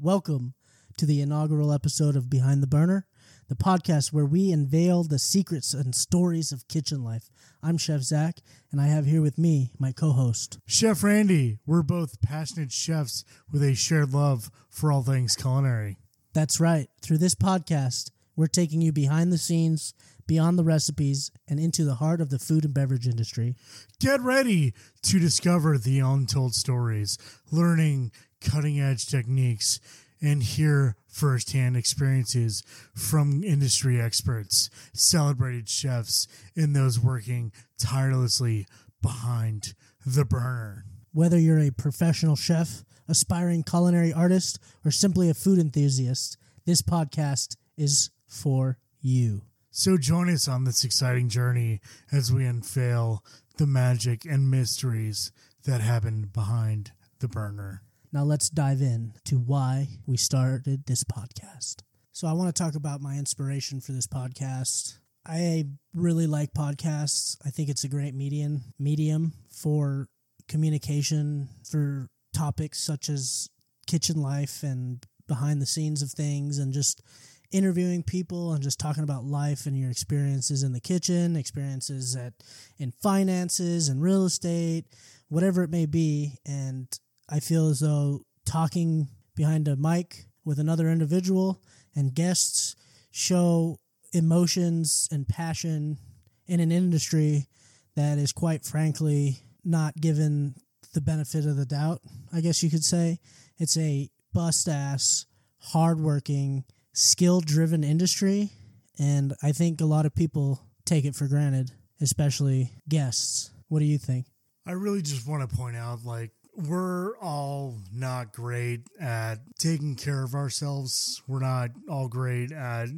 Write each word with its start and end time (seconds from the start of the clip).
Welcome 0.00 0.54
to 0.96 1.06
the 1.06 1.20
inaugural 1.20 1.72
episode 1.72 2.14
of 2.14 2.30
Behind 2.30 2.62
the 2.62 2.68
Burner, 2.68 3.08
the 3.48 3.56
podcast 3.56 4.12
where 4.12 4.24
we 4.24 4.52
unveil 4.52 5.02
the 5.02 5.18
secrets 5.18 5.74
and 5.74 5.92
stories 5.92 6.52
of 6.52 6.68
kitchen 6.68 7.02
life. 7.02 7.30
I'm 7.64 7.78
Chef 7.78 8.02
Zach, 8.02 8.36
and 8.70 8.80
I 8.80 8.86
have 8.86 9.06
here 9.06 9.20
with 9.20 9.38
me 9.38 9.72
my 9.76 9.90
co 9.90 10.12
host. 10.12 10.60
Chef 10.66 11.02
Randy, 11.02 11.58
we're 11.66 11.82
both 11.82 12.22
passionate 12.22 12.70
chefs 12.70 13.24
with 13.50 13.60
a 13.60 13.74
shared 13.74 14.12
love 14.12 14.52
for 14.70 14.92
all 14.92 15.02
things 15.02 15.34
culinary. 15.34 15.96
That's 16.32 16.60
right. 16.60 16.88
Through 17.02 17.18
this 17.18 17.34
podcast, 17.34 18.12
we're 18.36 18.46
taking 18.46 18.80
you 18.80 18.92
behind 18.92 19.32
the 19.32 19.38
scenes, 19.38 19.94
beyond 20.28 20.56
the 20.56 20.64
recipes, 20.64 21.32
and 21.48 21.58
into 21.58 21.84
the 21.84 21.96
heart 21.96 22.20
of 22.20 22.30
the 22.30 22.38
food 22.38 22.64
and 22.64 22.72
beverage 22.72 23.08
industry. 23.08 23.56
Get 23.98 24.20
ready 24.20 24.74
to 25.02 25.18
discover 25.18 25.76
the 25.76 25.98
untold 25.98 26.54
stories, 26.54 27.18
learning 27.50 28.12
cutting 28.40 28.80
edge 28.80 29.06
techniques, 29.06 29.80
and 30.20 30.42
hear 30.42 30.96
firsthand 31.06 31.76
experiences 31.76 32.62
from 32.94 33.44
industry 33.44 34.00
experts, 34.00 34.68
celebrated 34.92 35.68
chefs, 35.68 36.26
and 36.56 36.74
those 36.74 36.98
working 36.98 37.52
tirelessly 37.78 38.66
behind 39.00 39.74
the 40.04 40.24
burner. 40.24 40.84
Whether 41.12 41.38
you're 41.38 41.60
a 41.60 41.70
professional 41.70 42.36
chef, 42.36 42.84
aspiring 43.08 43.62
culinary 43.62 44.12
artist, 44.12 44.58
or 44.84 44.90
simply 44.90 45.30
a 45.30 45.34
food 45.34 45.58
enthusiast, 45.58 46.36
this 46.66 46.82
podcast 46.82 47.56
is 47.76 48.10
for 48.26 48.78
you. 49.00 49.42
So 49.70 49.96
join 49.96 50.28
us 50.28 50.48
on 50.48 50.64
this 50.64 50.84
exciting 50.84 51.28
journey 51.28 51.80
as 52.10 52.32
we 52.32 52.44
unveil 52.44 53.24
the 53.56 53.66
magic 53.66 54.24
and 54.24 54.50
mysteries 54.50 55.32
that 55.64 55.80
happen 55.80 56.30
behind 56.32 56.92
the 57.20 57.28
burner. 57.28 57.82
Now 58.12 58.24
let's 58.24 58.48
dive 58.48 58.80
in 58.80 59.12
to 59.26 59.36
why 59.36 59.88
we 60.06 60.16
started 60.16 60.86
this 60.86 61.04
podcast. 61.04 61.82
So 62.12 62.26
I 62.26 62.32
want 62.32 62.54
to 62.54 62.62
talk 62.62 62.74
about 62.74 63.02
my 63.02 63.16
inspiration 63.16 63.80
for 63.80 63.92
this 63.92 64.06
podcast. 64.06 64.98
I 65.26 65.66
really 65.94 66.26
like 66.26 66.54
podcasts. 66.54 67.36
I 67.44 67.50
think 67.50 67.68
it's 67.68 67.84
a 67.84 67.88
great 67.88 68.14
medium 68.14 68.62
medium 68.78 69.34
for 69.50 70.08
communication 70.48 71.48
for 71.70 72.08
topics 72.32 72.80
such 72.80 73.10
as 73.10 73.50
kitchen 73.86 74.22
life 74.22 74.62
and 74.62 75.04
behind 75.26 75.60
the 75.60 75.66
scenes 75.66 76.00
of 76.00 76.10
things 76.10 76.58
and 76.58 76.72
just 76.72 77.02
interviewing 77.50 78.02
people 78.02 78.52
and 78.52 78.62
just 78.62 78.80
talking 78.80 79.02
about 79.02 79.24
life 79.24 79.66
and 79.66 79.78
your 79.78 79.90
experiences 79.90 80.62
in 80.62 80.72
the 80.72 80.80
kitchen, 80.80 81.36
experiences 81.36 82.16
at 82.16 82.32
in 82.78 82.90
finances 82.90 83.88
and 83.88 84.02
real 84.02 84.24
estate, 84.24 84.84
whatever 85.28 85.62
it 85.62 85.70
may 85.70 85.84
be. 85.84 86.38
And 86.46 86.88
I 87.28 87.40
feel 87.40 87.68
as 87.68 87.80
though 87.80 88.22
talking 88.46 89.08
behind 89.34 89.68
a 89.68 89.76
mic 89.76 90.26
with 90.44 90.58
another 90.58 90.88
individual 90.88 91.60
and 91.94 92.14
guests 92.14 92.74
show 93.10 93.78
emotions 94.12 95.08
and 95.12 95.28
passion 95.28 95.98
in 96.46 96.60
an 96.60 96.72
industry 96.72 97.46
that 97.94 98.18
is 98.18 98.32
quite 98.32 98.64
frankly 98.64 99.38
not 99.64 99.94
given 99.96 100.54
the 100.94 101.00
benefit 101.00 101.44
of 101.44 101.56
the 101.56 101.66
doubt, 101.66 102.00
I 102.32 102.40
guess 102.40 102.62
you 102.62 102.70
could 102.70 102.84
say. 102.84 103.18
It's 103.58 103.76
a 103.76 104.08
bust 104.32 104.68
ass, 104.68 105.26
hardworking, 105.58 106.64
skill 106.92 107.40
driven 107.40 107.84
industry. 107.84 108.50
And 108.98 109.34
I 109.42 109.52
think 109.52 109.80
a 109.80 109.86
lot 109.86 110.06
of 110.06 110.14
people 110.14 110.60
take 110.84 111.04
it 111.04 111.14
for 111.14 111.26
granted, 111.26 111.72
especially 112.00 112.72
guests. 112.88 113.50
What 113.68 113.80
do 113.80 113.84
you 113.84 113.98
think? 113.98 114.26
I 114.66 114.72
really 114.72 115.02
just 115.02 115.26
want 115.26 115.48
to 115.48 115.56
point 115.56 115.76
out 115.76 116.04
like 116.04 116.30
we're 116.66 117.16
all 117.18 117.78
not 117.92 118.32
great 118.32 118.82
at 119.00 119.38
taking 119.58 119.94
care 119.94 120.24
of 120.24 120.34
ourselves. 120.34 121.22
We're 121.26 121.38
not 121.40 121.70
all 121.88 122.08
great 122.08 122.50
at 122.52 122.88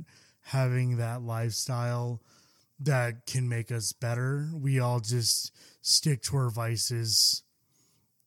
having 0.45 0.97
that 0.97 1.23
lifestyle 1.23 2.23
that 2.81 3.27
can 3.27 3.49
make 3.49 3.71
us 3.71 3.93
better. 3.93 4.49
We 4.55 4.81
all 4.81 5.01
just 5.01 5.53
stick 5.83 6.23
to 6.23 6.37
our 6.37 6.51
vices. 6.51 7.43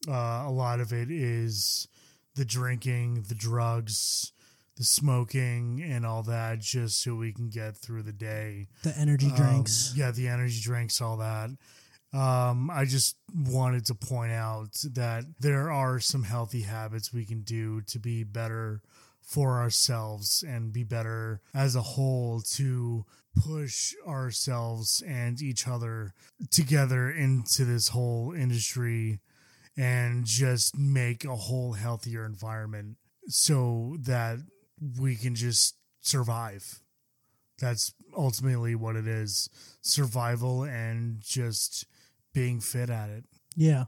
Uh, 0.08 0.44
a 0.46 0.52
lot 0.52 0.80
of 0.80 0.94
it 0.94 1.10
is 1.10 1.88
the 2.36 2.46
drinking, 2.46 3.26
the 3.30 3.36
drugs, 3.36 4.32
the 4.78 4.84
smoking, 4.84 5.82
and 5.84 6.06
all 6.06 6.24
that, 6.24 6.60
just 6.60 7.02
so 7.02 7.16
we 7.16 7.32
can 7.34 7.50
get 7.50 7.76
through 7.78 8.04
the 8.04 8.12
day. 8.14 8.68
The 8.84 8.96
energy 8.98 9.28
Um, 9.32 9.36
drinks. 9.36 9.94
yeah, 9.96 10.12
the 10.12 10.28
energy 10.28 10.62
drinks, 10.62 11.02
all 11.02 11.18
that. 11.18 11.50
Um, 12.14 12.70
I 12.70 12.86
just 12.86 13.18
wanted 13.36 13.86
to 13.88 13.96
point 13.96 14.32
out 14.32 14.78
that 14.94 15.26
there 15.40 15.72
are 15.72 16.00
some 16.00 16.24
healthy 16.24 16.62
habits 16.62 17.12
we 17.12 17.26
can 17.26 17.42
do 17.42 17.82
to 17.88 17.98
be 17.98 18.24
better 18.24 18.82
for 19.20 19.60
ourselves 19.60 20.44
and 20.48 20.72
be 20.72 20.84
better 20.84 21.42
as 21.54 21.76
a 21.76 21.82
whole 21.82 22.42
to 22.42 23.06
push 23.36 23.96
ourselves 24.06 25.02
and 25.08 25.42
each 25.42 25.68
other 25.68 26.14
together 26.52 27.10
into 27.10 27.66
this 27.66 27.88
whole 27.88 28.32
industry 28.32 29.20
and 29.76 30.26
just 30.26 30.78
make 30.78 31.26
a 31.26 31.36
whole 31.36 31.74
healthier 31.74 32.26
environment 32.26 32.98
so 33.28 33.98
that 34.00 34.38
we 35.00 35.16
can 35.16 35.34
just 35.34 35.76
survive. 36.02 36.82
That's 37.60 37.94
ultimately 38.16 38.76
what 38.76 38.96
it 38.96 39.08
is 39.08 39.50
survival 39.82 40.64
and 40.64 41.22
just 41.22 41.86
being 42.34 42.60
fit 42.60 42.90
at 42.90 43.10
it. 43.10 43.24
Yeah. 43.56 43.86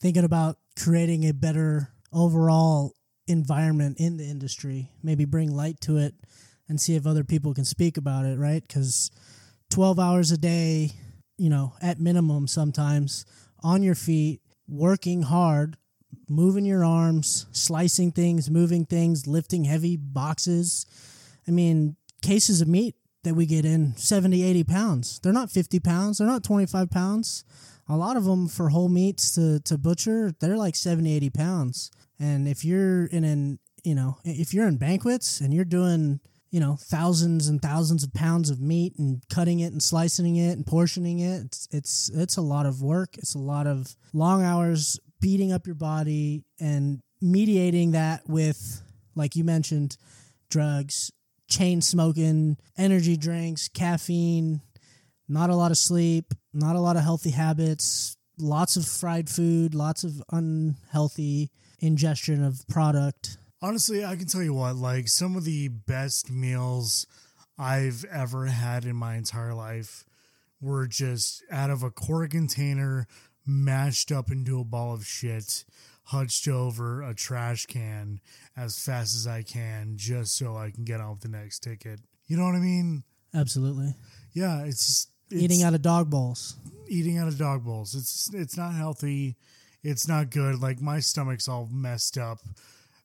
Thinking 0.00 0.24
about 0.24 0.56
creating 0.78 1.24
a 1.28 1.32
better 1.32 1.90
overall 2.12 2.92
environment 3.26 3.98
in 3.98 4.16
the 4.16 4.24
industry, 4.24 4.90
maybe 5.02 5.24
bring 5.24 5.54
light 5.54 5.80
to 5.82 5.96
it 5.96 6.14
and 6.68 6.80
see 6.80 6.94
if 6.94 7.06
other 7.06 7.24
people 7.24 7.54
can 7.54 7.64
speak 7.64 7.96
about 7.96 8.24
it, 8.24 8.38
right? 8.38 8.62
Because 8.66 9.10
12 9.70 9.98
hours 9.98 10.30
a 10.30 10.38
day, 10.38 10.92
you 11.36 11.50
know, 11.50 11.74
at 11.82 12.00
minimum 12.00 12.46
sometimes 12.46 13.24
on 13.62 13.82
your 13.82 13.94
feet, 13.94 14.40
working 14.68 15.22
hard, 15.22 15.76
moving 16.28 16.64
your 16.64 16.84
arms, 16.84 17.46
slicing 17.52 18.12
things, 18.12 18.50
moving 18.50 18.84
things, 18.84 19.26
lifting 19.26 19.64
heavy 19.64 19.96
boxes. 19.96 20.86
I 21.46 21.50
mean, 21.50 21.96
cases 22.22 22.60
of 22.60 22.68
meat 22.68 22.96
that 23.26 23.34
we 23.34 23.44
get 23.44 23.64
in 23.64 23.96
70, 23.96 24.44
80 24.44 24.64
pounds. 24.64 25.18
They're 25.18 25.32
not 25.32 25.50
50 25.50 25.80
pounds, 25.80 26.18
they're 26.18 26.28
not 26.28 26.44
25 26.44 26.88
pounds. 26.90 27.44
A 27.88 27.96
lot 27.96 28.16
of 28.16 28.24
them 28.24 28.46
for 28.46 28.68
whole 28.68 28.88
meats 28.88 29.34
to, 29.34 29.58
to 29.60 29.76
butcher, 29.76 30.32
they're 30.38 30.56
like 30.56 30.76
70, 30.76 31.12
80 31.16 31.30
pounds. 31.30 31.90
And 32.20 32.46
if 32.46 32.64
you're 32.64 33.06
in 33.06 33.24
an, 33.24 33.58
you 33.82 33.96
know, 33.96 34.18
if 34.24 34.54
you're 34.54 34.68
in 34.68 34.76
banquets 34.76 35.40
and 35.40 35.52
you're 35.52 35.64
doing, 35.64 36.20
you 36.52 36.60
know, 36.60 36.76
thousands 36.80 37.48
and 37.48 37.60
thousands 37.60 38.04
of 38.04 38.14
pounds 38.14 38.48
of 38.48 38.60
meat 38.60 38.94
and 38.96 39.20
cutting 39.28 39.58
it 39.58 39.72
and 39.72 39.82
slicing 39.82 40.36
it 40.36 40.52
and 40.52 40.64
portioning 40.64 41.18
it, 41.18 41.42
it's 41.44 41.68
it's 41.72 42.10
it's 42.14 42.36
a 42.36 42.42
lot 42.42 42.64
of 42.64 42.80
work. 42.80 43.18
It's 43.18 43.34
a 43.34 43.40
lot 43.40 43.66
of 43.66 43.96
long 44.12 44.44
hours 44.44 45.00
beating 45.20 45.52
up 45.52 45.66
your 45.66 45.74
body 45.74 46.44
and 46.60 47.00
mediating 47.20 47.90
that 47.92 48.22
with, 48.28 48.82
like 49.16 49.34
you 49.34 49.42
mentioned, 49.42 49.96
drugs, 50.48 51.10
chain 51.48 51.80
smoking, 51.80 52.56
energy 52.76 53.16
drinks, 53.16 53.68
caffeine, 53.68 54.60
not 55.28 55.50
a 55.50 55.56
lot 55.56 55.70
of 55.70 55.78
sleep, 55.78 56.34
not 56.52 56.76
a 56.76 56.80
lot 56.80 56.96
of 56.96 57.02
healthy 57.02 57.30
habits, 57.30 58.16
lots 58.38 58.76
of 58.76 58.86
fried 58.86 59.28
food, 59.28 59.74
lots 59.74 60.04
of 60.04 60.22
unhealthy 60.30 61.50
ingestion 61.80 62.44
of 62.44 62.66
product. 62.68 63.38
Honestly, 63.62 64.04
I 64.04 64.16
can 64.16 64.26
tell 64.26 64.42
you 64.42 64.54
what, 64.54 64.76
like 64.76 65.08
some 65.08 65.36
of 65.36 65.44
the 65.44 65.68
best 65.68 66.30
meals 66.30 67.06
I've 67.58 68.04
ever 68.04 68.46
had 68.46 68.84
in 68.84 68.96
my 68.96 69.16
entire 69.16 69.54
life 69.54 70.04
were 70.60 70.86
just 70.86 71.42
out 71.50 71.70
of 71.70 71.82
a 71.82 71.90
quart 71.90 72.30
container, 72.30 73.06
mashed 73.46 74.12
up 74.12 74.30
into 74.30 74.60
a 74.60 74.64
ball 74.64 74.92
of 74.92 75.06
shit, 75.06 75.64
hunched 76.06 76.48
over 76.48 77.02
a 77.02 77.14
trash 77.14 77.66
can 77.66 78.20
as 78.56 78.78
fast 78.78 79.14
as 79.14 79.26
I 79.26 79.42
can, 79.42 79.94
just 79.96 80.36
so 80.36 80.56
I 80.56 80.70
can 80.70 80.84
get 80.84 81.00
on 81.00 81.10
with 81.10 81.20
the 81.20 81.28
next 81.28 81.60
ticket. 81.60 82.00
You 82.26 82.36
know 82.36 82.44
what 82.44 82.54
I 82.54 82.60
mean? 82.60 83.02
Absolutely. 83.34 83.94
Yeah, 84.32 84.64
it's, 84.64 85.08
it's 85.30 85.42
Eating 85.42 85.62
out 85.62 85.74
of 85.74 85.82
dog 85.82 86.08
bowls. 86.10 86.56
eating 86.88 87.18
out 87.18 87.28
of 87.28 87.38
dog 87.38 87.64
bowls. 87.64 87.94
It's 87.94 88.32
it's 88.32 88.56
not 88.56 88.74
healthy. 88.74 89.36
It's 89.82 90.06
not 90.08 90.30
good. 90.30 90.60
Like 90.60 90.80
my 90.80 91.00
stomach's 91.00 91.48
all 91.48 91.68
messed 91.72 92.16
up. 92.18 92.38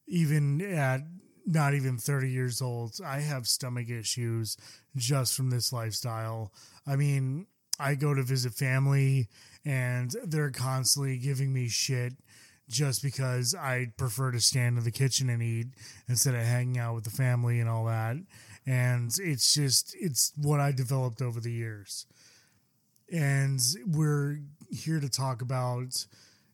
Even 0.07 0.62
at 0.62 1.01
not 1.45 1.74
even 1.74 1.97
30 1.97 2.30
years 2.30 2.62
old, 2.62 2.95
I 3.04 3.19
have 3.21 3.47
stomach 3.47 3.89
issues 3.89 4.57
just 4.95 5.36
from 5.36 5.50
this 5.50 5.74
lifestyle. 5.74 6.54
I 6.86 6.95
mean, 6.95 7.47
I 7.80 7.95
go 7.95 8.13
to 8.13 8.21
visit 8.24 8.54
family 8.54 9.27
and 9.65 10.12
they're 10.24 10.51
constantly 10.51 11.18
giving 11.18 11.51
me 11.54 11.68
shit 11.68 12.13
just 12.71 13.03
because 13.03 13.53
I 13.53 13.91
prefer 13.97 14.31
to 14.31 14.39
stand 14.39 14.77
in 14.77 14.83
the 14.83 14.91
kitchen 14.91 15.29
and 15.29 15.41
eat 15.44 15.68
instead 16.07 16.35
of 16.35 16.41
hanging 16.41 16.77
out 16.77 16.95
with 16.95 17.03
the 17.03 17.09
family 17.09 17.59
and 17.59 17.69
all 17.69 17.85
that. 17.85 18.18
And 18.65 19.12
it's 19.21 19.53
just, 19.53 19.95
it's 20.00 20.31
what 20.35 20.59
I 20.59 20.71
developed 20.71 21.21
over 21.21 21.39
the 21.39 21.51
years 21.51 22.06
and 23.12 23.59
we're 23.85 24.39
here 24.71 25.00
to 25.00 25.09
talk 25.09 25.41
about 25.41 26.06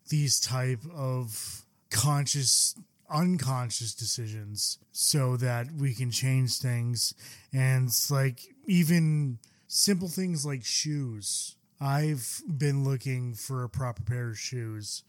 these 0.09 0.39
type 0.39 0.81
of 0.93 1.63
conscious 1.91 2.75
unconscious 3.09 3.93
decisions 3.93 4.79
so 4.91 5.37
that 5.37 5.71
we 5.71 5.93
can 5.93 6.11
change 6.11 6.57
things. 6.57 7.13
And 7.53 7.87
it's 7.87 8.11
like 8.11 8.41
even 8.65 9.39
simple 9.67 10.09
things 10.09 10.45
like 10.45 10.65
shoes. 10.65 11.55
I've 11.79 12.41
been 12.57 12.83
looking 12.83 13.33
for 13.33 13.63
a 13.63 13.69
proper 13.69 14.01
pair 14.03 14.29
of 14.29 14.39
shoes 14.39 15.03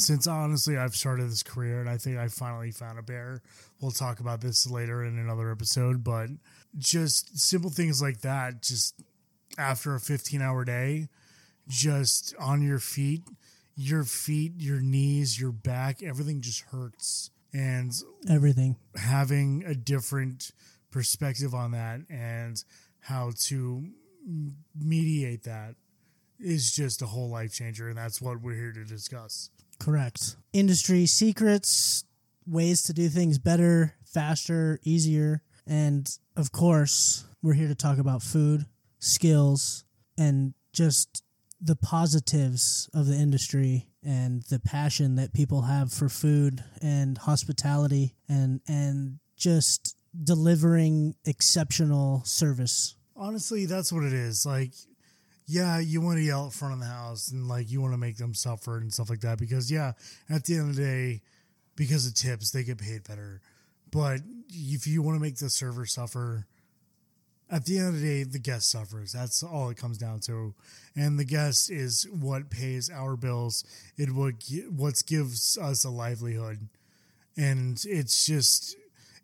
since 0.00 0.26
honestly 0.26 0.76
I've 0.76 0.96
started 0.96 1.30
this 1.30 1.42
career 1.42 1.80
and 1.80 1.88
I 1.88 1.96
think 1.98 2.18
I 2.18 2.28
finally 2.28 2.70
found 2.70 2.98
a 2.98 3.02
bear. 3.02 3.42
We'll 3.80 3.90
talk 3.90 4.20
about 4.20 4.40
this 4.40 4.70
later 4.70 5.04
in 5.04 5.18
another 5.18 5.50
episode, 5.50 6.02
but 6.02 6.28
just 6.78 7.38
simple 7.38 7.70
things 7.70 8.00
like 8.00 8.20
that, 8.20 8.62
just 8.62 8.94
after 9.58 9.94
a 9.94 10.00
15 10.00 10.40
hour 10.40 10.64
day, 10.64 11.08
just 11.68 12.34
on 12.38 12.62
your 12.62 12.78
feet, 12.78 13.22
your 13.76 14.04
feet, 14.04 14.52
your 14.56 14.80
knees, 14.80 15.40
your 15.40 15.52
back, 15.52 16.02
everything 16.02 16.40
just 16.40 16.60
hurts. 16.70 17.30
And 17.54 17.92
everything 18.30 18.76
having 18.96 19.62
a 19.66 19.74
different 19.74 20.52
perspective 20.90 21.54
on 21.54 21.72
that 21.72 22.00
and 22.08 22.62
how 23.00 23.32
to 23.48 23.84
mediate 24.74 25.42
that 25.44 25.74
is 26.38 26.72
just 26.72 27.02
a 27.02 27.06
whole 27.06 27.28
life 27.28 27.52
changer. 27.52 27.88
And 27.88 27.98
that's 27.98 28.22
what 28.22 28.40
we're 28.40 28.54
here 28.54 28.72
to 28.72 28.84
discuss. 28.84 29.50
Correct. 29.82 30.36
Industry 30.52 31.06
secrets, 31.06 32.04
ways 32.46 32.82
to 32.84 32.92
do 32.92 33.08
things 33.08 33.38
better, 33.38 33.94
faster, 34.04 34.78
easier. 34.84 35.42
And 35.66 36.08
of 36.36 36.52
course, 36.52 37.24
we're 37.42 37.54
here 37.54 37.66
to 37.66 37.74
talk 37.74 37.98
about 37.98 38.22
food, 38.22 38.66
skills, 39.00 39.84
and 40.16 40.54
just 40.72 41.24
the 41.60 41.74
positives 41.74 42.88
of 42.94 43.06
the 43.06 43.16
industry 43.16 43.88
and 44.04 44.42
the 44.44 44.60
passion 44.60 45.16
that 45.16 45.32
people 45.32 45.62
have 45.62 45.92
for 45.92 46.08
food 46.08 46.62
and 46.80 47.18
hospitality 47.18 48.14
and 48.28 48.60
and 48.68 49.18
just 49.36 49.96
delivering 50.22 51.16
exceptional 51.24 52.22
service. 52.24 52.94
Honestly, 53.16 53.66
that's 53.66 53.92
what 53.92 54.04
it 54.04 54.12
is. 54.12 54.46
Like 54.46 54.74
yeah, 55.52 55.78
you 55.78 56.00
want 56.00 56.16
to 56.16 56.22
yell 56.22 56.46
out 56.46 56.54
front 56.54 56.72
of 56.72 56.80
the 56.80 56.86
house 56.86 57.30
and 57.30 57.46
like 57.46 57.70
you 57.70 57.82
want 57.82 57.92
to 57.92 57.98
make 57.98 58.16
them 58.16 58.34
suffer 58.34 58.78
and 58.78 58.92
stuff 58.92 59.10
like 59.10 59.20
that 59.20 59.38
because 59.38 59.70
yeah, 59.70 59.92
at 60.30 60.44
the 60.46 60.54
end 60.54 60.70
of 60.70 60.76
the 60.76 60.82
day, 60.82 61.22
because 61.76 62.06
of 62.06 62.14
tips, 62.14 62.50
they 62.50 62.64
get 62.64 62.78
paid 62.78 63.04
better. 63.04 63.42
But 63.90 64.20
if 64.48 64.86
you 64.86 65.02
want 65.02 65.16
to 65.16 65.20
make 65.20 65.36
the 65.36 65.50
server 65.50 65.84
suffer, 65.84 66.46
at 67.50 67.66
the 67.66 67.78
end 67.78 67.88
of 67.88 68.00
the 68.00 68.06
day, 68.06 68.22
the 68.22 68.38
guest 68.38 68.70
suffers. 68.70 69.12
That's 69.12 69.42
all 69.42 69.68
it 69.68 69.76
comes 69.76 69.98
down 69.98 70.20
to, 70.20 70.54
and 70.96 71.18
the 71.18 71.24
guest 71.24 71.70
is 71.70 72.06
what 72.10 72.48
pays 72.48 72.88
our 72.90 73.14
bills. 73.14 73.62
It 73.98 74.10
what 74.14 74.34
what 74.74 75.02
gives 75.06 75.58
us 75.58 75.84
a 75.84 75.90
livelihood, 75.90 76.68
and 77.36 77.78
it's 77.86 78.24
just 78.24 78.74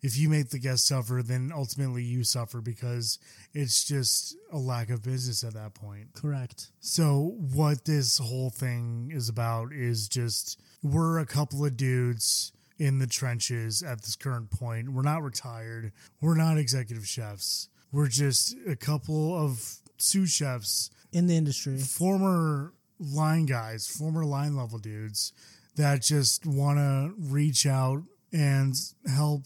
if 0.02 0.16
you 0.16 0.28
make 0.28 0.50
the 0.50 0.58
guest 0.58 0.86
suffer, 0.86 1.22
then 1.24 1.52
ultimately 1.54 2.02
you 2.02 2.24
suffer 2.24 2.60
because 2.60 3.18
it's 3.52 3.84
just 3.84 4.36
a 4.52 4.58
lack 4.58 4.90
of 4.90 5.02
business 5.02 5.44
at 5.44 5.54
that 5.54 5.74
point. 5.74 6.12
Correct. 6.14 6.70
So, 6.80 7.34
what 7.38 7.84
this 7.84 8.18
whole 8.18 8.50
thing 8.50 9.10
is 9.12 9.28
about 9.28 9.72
is 9.72 10.08
just 10.08 10.60
we're 10.82 11.18
a 11.18 11.26
couple 11.26 11.64
of 11.64 11.76
dudes 11.76 12.52
in 12.78 12.98
the 12.98 13.06
trenches 13.06 13.82
at 13.82 14.02
this 14.02 14.14
current 14.16 14.50
point. 14.50 14.90
We're 14.90 15.02
not 15.02 15.22
retired, 15.22 15.92
we're 16.20 16.36
not 16.36 16.58
executive 16.58 17.06
chefs. 17.06 17.68
We're 17.90 18.08
just 18.08 18.54
a 18.68 18.76
couple 18.76 19.34
of 19.36 19.78
sous 19.96 20.30
chefs 20.30 20.90
in 21.10 21.26
the 21.26 21.36
industry, 21.36 21.78
former 21.78 22.74
line 23.00 23.46
guys, 23.46 23.86
former 23.86 24.24
line 24.24 24.56
level 24.56 24.78
dudes 24.78 25.32
that 25.76 26.02
just 26.02 26.44
want 26.44 26.78
to 26.78 27.14
reach 27.16 27.64
out 27.64 28.02
and 28.32 28.74
help 29.06 29.44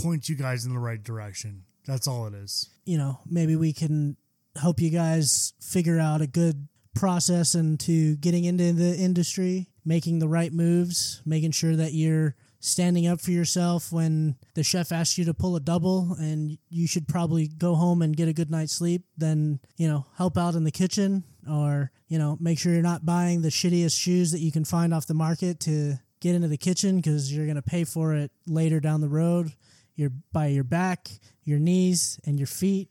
point 0.00 0.28
you 0.28 0.36
guys 0.36 0.64
in 0.64 0.72
the 0.72 0.78
right 0.78 1.02
direction. 1.02 1.64
That's 1.86 2.06
all 2.06 2.26
it 2.26 2.34
is. 2.34 2.68
You 2.84 2.98
know, 2.98 3.18
maybe 3.26 3.56
we 3.56 3.72
can 3.72 4.16
help 4.56 4.80
you 4.80 4.90
guys 4.90 5.52
figure 5.60 5.98
out 5.98 6.20
a 6.20 6.26
good 6.26 6.68
process 6.94 7.54
into 7.54 8.16
getting 8.16 8.44
into 8.44 8.72
the 8.72 8.94
industry, 8.96 9.68
making 9.84 10.18
the 10.18 10.28
right 10.28 10.52
moves, 10.52 11.22
making 11.24 11.52
sure 11.52 11.74
that 11.76 11.92
you're 11.92 12.36
standing 12.60 13.08
up 13.08 13.20
for 13.20 13.32
yourself 13.32 13.90
when 13.90 14.36
the 14.54 14.62
chef 14.62 14.92
asks 14.92 15.18
you 15.18 15.24
to 15.24 15.34
pull 15.34 15.56
a 15.56 15.60
double 15.60 16.14
and 16.20 16.58
you 16.68 16.86
should 16.86 17.08
probably 17.08 17.48
go 17.48 17.74
home 17.74 18.02
and 18.02 18.16
get 18.16 18.28
a 18.28 18.32
good 18.32 18.50
night's 18.50 18.72
sleep, 18.72 19.04
then, 19.16 19.58
you 19.76 19.88
know, 19.88 20.06
help 20.16 20.38
out 20.38 20.54
in 20.54 20.62
the 20.62 20.70
kitchen 20.70 21.24
or, 21.50 21.90
you 22.06 22.18
know, 22.18 22.36
make 22.40 22.58
sure 22.58 22.72
you're 22.72 22.82
not 22.82 23.04
buying 23.04 23.42
the 23.42 23.48
shittiest 23.48 23.98
shoes 23.98 24.30
that 24.30 24.38
you 24.38 24.52
can 24.52 24.64
find 24.64 24.94
off 24.94 25.06
the 25.06 25.14
market 25.14 25.58
to 25.58 25.98
get 26.20 26.36
into 26.36 26.46
the 26.46 26.56
kitchen 26.56 26.96
because 26.96 27.34
you're 27.34 27.46
going 27.46 27.56
to 27.56 27.62
pay 27.62 27.82
for 27.82 28.14
it 28.14 28.30
later 28.46 28.78
down 28.78 29.00
the 29.00 29.08
road 29.08 29.52
your 29.94 30.10
by 30.32 30.46
your 30.46 30.64
back, 30.64 31.08
your 31.44 31.58
knees, 31.58 32.20
and 32.24 32.38
your 32.38 32.46
feet. 32.46 32.88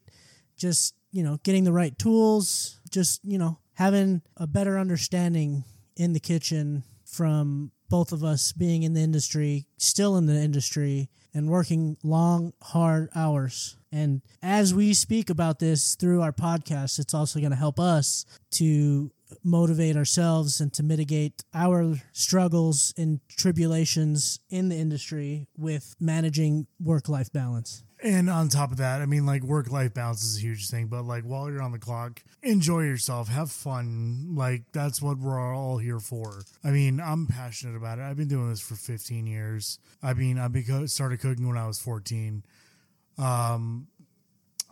Just 0.58 0.96
you 1.12 1.24
know, 1.24 1.40
getting 1.44 1.64
the 1.64 1.74
right 1.74 1.98
tools. 1.98 2.80
Just 2.90 3.22
you 3.24 3.38
know, 3.38 3.60
having 3.74 4.22
a 4.38 4.48
better 4.48 4.78
understanding 4.78 5.64
in 5.96 6.14
the 6.14 6.20
kitchen 6.20 6.84
from 7.06 7.72
both 7.90 8.14
of 8.14 8.24
us 8.24 8.54
being 8.54 8.84
in 8.84 8.94
the 8.94 9.02
industry, 9.02 9.68
still 9.78 10.16
in 10.18 10.26
the 10.26 10.36
industry, 10.36 11.10
and 11.34 11.50
working 11.50 11.98
long, 12.04 12.54
hard 12.62 13.10
hours. 13.14 13.78
And 13.92 14.22
as 14.42 14.74
we 14.74 14.94
speak 14.94 15.30
about 15.30 15.60
this 15.60 15.96
through 15.96 16.22
our 16.22 16.32
podcast, 16.32 17.00
it's 17.00 17.14
also 17.14 17.40
going 17.40 17.52
to 17.52 17.58
help 17.58 17.80
us 17.80 18.26
to 18.52 19.12
motivate 19.44 19.96
ourselves 19.96 20.60
and 20.60 20.72
to 20.74 20.84
mitigate 20.84 21.44
our 21.54 21.96
struggles 22.12 22.94
and 22.98 23.20
tribulations 23.30 24.40
in 24.50 24.70
the 24.70 24.76
industry 24.76 25.48
with 25.58 25.96
managing 26.00 26.68
work 26.80 27.10
life 27.10 27.32
balance. 27.32 27.84
And 28.04 28.32
on 28.32 28.50
top 28.50 28.72
of 28.72 28.78
that, 28.78 29.02
I 29.02 29.06
mean, 29.06 29.28
like 29.28 29.44
work 29.44 29.70
life 29.70 29.94
balance 29.94 30.24
is 30.24 30.38
a 30.38 30.42
huge 30.42 30.70
thing, 30.70 30.88
but 30.88 31.04
like 31.06 31.24
while 31.24 31.52
you're 31.52 31.62
on 31.62 31.72
the 31.72 31.78
clock, 31.78 32.24
enjoy 32.42 32.82
yourself, 32.82 33.28
have 33.28 33.52
fun. 33.52 34.34
Like 34.34 34.64
that's 34.72 35.02
what 35.02 35.20
we're 35.20 35.56
all 35.56 35.78
here 35.78 36.00
for. 36.00 36.42
I 36.64 36.72
mean, 36.72 37.00
I'm 37.00 37.28
passionate 37.28 37.76
about 37.76 38.00
it. 38.00 38.02
I've 38.02 38.18
been 38.18 38.28
doing 38.28 38.50
this 38.50 38.60
for 38.60 38.74
15 38.74 39.28
years. 39.28 39.78
I 40.02 40.16
mean, 40.16 40.40
I 40.40 40.50
started 40.86 41.20
cooking 41.20 41.48
when 41.48 41.58
I 41.58 41.68
was 41.68 41.78
14. 41.80 42.44
Um, 43.20 43.88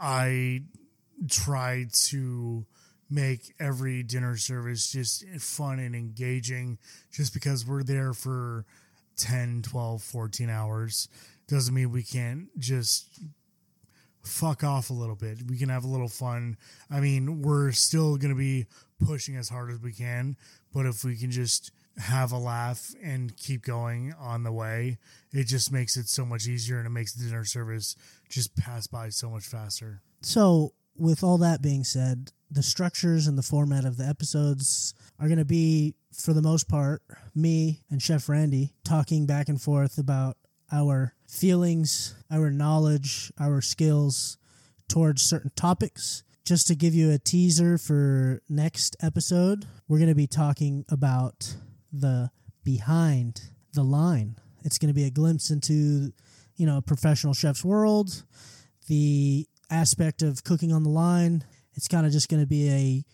I 0.01 0.63
tried 1.29 1.93
to 2.05 2.65
make 3.09 3.53
every 3.59 4.03
dinner 4.03 4.37
service 4.37 4.91
just 4.91 5.27
fun 5.39 5.79
and 5.79 5.95
engaging 5.95 6.77
just 7.11 7.33
because 7.33 7.65
we're 7.65 7.83
there 7.83 8.13
for 8.13 8.65
10 9.17 9.63
12 9.63 10.01
14 10.01 10.49
hours. 10.49 11.09
Doesn't 11.47 11.73
mean 11.73 11.91
we 11.91 12.03
can't 12.03 12.47
just 12.59 13.19
fuck 14.23 14.63
off 14.63 14.89
a 14.89 14.93
little 14.93 15.15
bit. 15.15 15.39
We 15.49 15.57
can 15.57 15.69
have 15.69 15.83
a 15.83 15.87
little 15.87 16.07
fun. 16.07 16.57
I 16.89 16.99
mean 16.99 17.41
we're 17.41 17.71
still 17.71 18.17
going 18.17 18.33
to 18.33 18.37
be 18.37 18.67
pushing 19.05 19.35
as 19.37 19.49
hard 19.49 19.71
as 19.71 19.79
we 19.79 19.93
can 19.93 20.35
but 20.73 20.85
if 20.85 21.05
we 21.05 21.15
can 21.15 21.31
just 21.31 21.71
have 21.97 22.31
a 22.33 22.37
laugh 22.37 22.93
and 23.01 23.35
keep 23.37 23.63
going 23.63 24.13
on 24.19 24.43
the 24.43 24.51
way 24.51 24.97
it 25.31 25.45
just 25.45 25.71
makes 25.71 25.95
it 25.97 26.07
so 26.07 26.25
much 26.25 26.47
easier 26.47 26.77
and 26.77 26.87
it 26.87 26.91
makes 26.91 27.13
the 27.13 27.23
dinner 27.23 27.45
service 27.45 27.95
just 28.29 28.55
pass 28.55 28.87
by 28.87 29.09
so 29.09 29.29
much 29.29 29.45
faster. 29.45 30.01
So 30.21 30.73
with 30.99 31.23
all 31.23 31.37
that 31.39 31.61
being 31.61 31.83
said 31.83 32.31
the 32.51 32.63
structures 32.63 33.27
and 33.27 33.37
the 33.37 33.43
format 33.43 33.85
of 33.85 33.97
the 33.97 34.05
episodes 34.05 34.93
are 35.19 35.27
going 35.27 35.37
to 35.37 35.45
be, 35.45 35.93
for 36.11 36.33
the 36.33 36.41
most 36.41 36.67
part, 36.67 37.01
me 37.35 37.81
and 37.89 38.01
Chef 38.01 38.27
Randy 38.27 38.73
talking 38.83 39.25
back 39.25 39.49
and 39.49 39.61
forth 39.61 39.97
about 39.97 40.37
our 40.71 41.13
feelings, 41.27 42.15
our 42.31 42.49
knowledge, 42.49 43.31
our 43.39 43.61
skills 43.61 44.37
towards 44.87 45.21
certain 45.21 45.51
topics. 45.55 46.23
Just 46.45 46.67
to 46.67 46.75
give 46.75 46.95
you 46.95 47.11
a 47.11 47.19
teaser 47.19 47.77
for 47.77 48.41
next 48.49 48.95
episode, 49.01 49.67
we're 49.87 49.99
going 49.99 50.09
to 50.09 50.15
be 50.15 50.27
talking 50.27 50.85
about 50.89 51.55
the 51.93 52.31
behind 52.63 53.41
the 53.73 53.83
line. 53.83 54.37
It's 54.63 54.79
going 54.79 54.87
to 54.87 54.95
be 54.95 55.05
a 55.05 55.11
glimpse 55.11 55.51
into, 55.51 56.11
you 56.55 56.65
know, 56.65 56.77
a 56.77 56.81
professional 56.81 57.33
chef's 57.33 57.63
world, 57.63 58.23
the 58.87 59.47
aspect 59.69 60.21
of 60.21 60.43
cooking 60.43 60.71
on 60.71 60.83
the 60.83 60.89
line, 60.89 61.43
it's 61.73 61.87
kind 61.87 62.05
of 62.05 62.11
just 62.11 62.29
going 62.29 62.41
to 62.41 62.47
be 62.47 62.69
a 62.69 63.05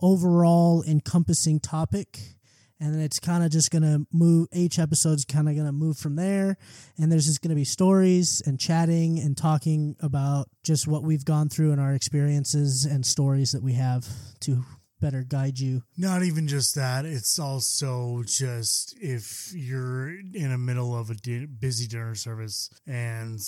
overall 0.00 0.82
encompassing 0.86 1.60
topic 1.60 2.34
and 2.80 2.92
then 2.92 3.00
it's 3.00 3.20
kind 3.20 3.44
of 3.44 3.50
just 3.50 3.70
going 3.70 3.82
to 3.82 4.06
move 4.12 4.48
each 4.52 4.78
episode's 4.78 5.24
kind 5.24 5.48
of 5.48 5.54
going 5.54 5.66
to 5.66 5.72
move 5.72 5.96
from 5.96 6.16
there. 6.16 6.56
And 6.98 7.10
there's 7.10 7.26
just 7.26 7.40
going 7.40 7.50
to 7.50 7.54
be 7.56 7.64
stories 7.64 8.42
and 8.44 8.58
chatting 8.58 9.18
and 9.20 9.36
talking 9.36 9.96
about 10.00 10.48
just 10.64 10.86
what 10.86 11.02
we've 11.02 11.24
gone 11.24 11.48
through 11.48 11.72
and 11.72 11.80
our 11.80 11.94
experiences 11.94 12.84
and 12.84 13.06
stories 13.06 13.52
that 13.52 13.62
we 13.62 13.74
have 13.74 14.06
to 14.40 14.64
better 15.04 15.22
guide 15.22 15.58
you. 15.58 15.82
Not 15.98 16.22
even 16.22 16.48
just 16.48 16.74
that. 16.76 17.04
It's 17.04 17.38
also 17.38 18.22
just 18.24 18.96
if 19.02 19.52
you're 19.54 20.08
in 20.08 20.50
the 20.50 20.56
middle 20.56 20.98
of 20.98 21.10
a 21.10 21.14
busy 21.46 21.86
dinner 21.86 22.14
service 22.14 22.70
and 22.86 23.38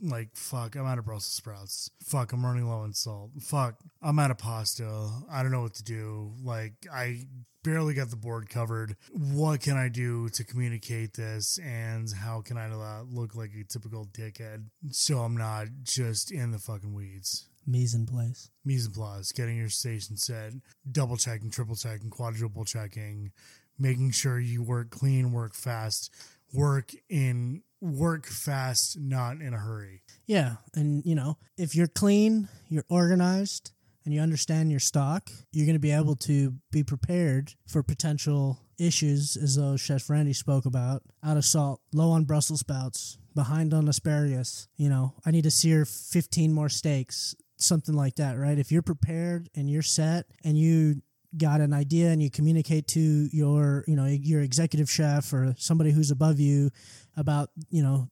like, 0.00 0.34
fuck, 0.34 0.76
I'm 0.76 0.86
out 0.86 0.96
of 0.98 1.04
Brussels 1.04 1.34
sprouts. 1.34 1.90
Fuck, 2.06 2.32
I'm 2.32 2.44
running 2.44 2.66
low 2.66 2.78
on 2.78 2.94
salt. 2.94 3.32
Fuck, 3.42 3.74
I'm 4.00 4.18
out 4.18 4.30
of 4.30 4.38
pasta. 4.38 5.10
I 5.30 5.42
don't 5.42 5.52
know 5.52 5.60
what 5.60 5.74
to 5.74 5.84
do. 5.84 6.32
Like, 6.42 6.72
I 6.90 7.26
barely 7.62 7.92
got 7.92 8.08
the 8.08 8.16
board 8.16 8.48
covered. 8.48 8.96
What 9.12 9.60
can 9.60 9.76
I 9.76 9.88
do 9.88 10.30
to 10.30 10.42
communicate 10.42 11.12
this 11.12 11.58
and 11.58 12.10
how 12.12 12.40
can 12.40 12.56
I 12.56 12.68
look 13.10 13.34
like 13.34 13.50
a 13.60 13.64
typical 13.64 14.06
dickhead 14.06 14.68
so 14.90 15.18
I'm 15.18 15.36
not 15.36 15.66
just 15.82 16.32
in 16.32 16.50
the 16.50 16.58
fucking 16.58 16.94
weeds? 16.94 17.46
Mise 17.66 17.94
en 17.94 18.06
place. 18.06 18.50
mise 18.64 18.86
en 18.86 18.92
place, 18.92 19.32
getting 19.32 19.56
your 19.56 19.68
station 19.68 20.16
set, 20.16 20.52
double 20.90 21.16
checking, 21.16 21.50
triple 21.50 21.76
checking, 21.76 22.10
quadruple 22.10 22.64
checking, 22.64 23.32
making 23.78 24.10
sure 24.10 24.38
you 24.38 24.62
work 24.62 24.90
clean, 24.90 25.32
work 25.32 25.54
fast, 25.54 26.12
work 26.52 26.92
in 27.08 27.62
work 27.80 28.26
fast, 28.26 28.98
not 28.98 29.40
in 29.40 29.54
a 29.54 29.58
hurry. 29.58 30.02
Yeah, 30.26 30.56
and 30.74 31.04
you 31.04 31.14
know, 31.14 31.38
if 31.56 31.74
you're 31.74 31.86
clean, 31.86 32.48
you're 32.68 32.84
organized, 32.88 33.72
and 34.04 34.12
you 34.12 34.20
understand 34.20 34.70
your 34.70 34.80
stock, 34.80 35.30
you're 35.52 35.66
going 35.66 35.76
to 35.76 35.80
be 35.80 35.90
able 35.90 36.16
to 36.16 36.54
be 36.70 36.82
prepared 36.82 37.54
for 37.66 37.82
potential 37.82 38.58
issues, 38.78 39.36
as 39.36 39.56
though 39.56 39.76
Chef 39.76 40.08
Randy 40.10 40.32
spoke 40.32 40.66
about. 40.66 41.02
Out 41.22 41.36
of 41.36 41.44
salt, 41.44 41.80
low 41.92 42.10
on 42.10 42.24
Brussels 42.24 42.60
sprouts, 42.60 43.18
behind 43.34 43.72
on 43.72 43.88
asparagus. 43.88 44.68
You 44.76 44.88
know, 44.88 45.14
I 45.24 45.30
need 45.30 45.44
to 45.44 45.50
sear 45.50 45.84
15 45.84 46.52
more 46.52 46.68
steaks, 46.68 47.34
something 47.56 47.94
like 47.94 48.16
that, 48.16 48.38
right? 48.38 48.58
If 48.58 48.72
you're 48.72 48.82
prepared 48.82 49.48
and 49.54 49.70
you're 49.70 49.82
set 49.82 50.26
and 50.44 50.58
you 50.58 51.02
got 51.36 51.60
an 51.60 51.72
idea 51.72 52.10
and 52.10 52.22
you 52.22 52.30
communicate 52.30 52.86
to 52.88 53.00
your, 53.00 53.84
you 53.86 53.96
know, 53.96 54.06
your 54.06 54.40
executive 54.40 54.90
chef 54.90 55.32
or 55.32 55.54
somebody 55.58 55.90
who's 55.90 56.10
above 56.10 56.38
you 56.38 56.70
about, 57.16 57.50
you 57.70 57.82
know, 57.82 58.08